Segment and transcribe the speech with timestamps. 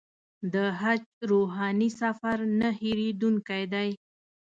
[0.53, 3.89] د حج روحاني سفر نه هېرېدونکی دی.